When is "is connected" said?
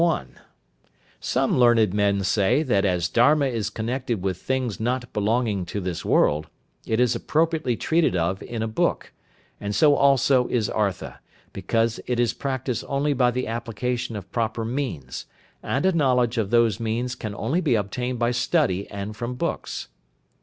3.45-4.23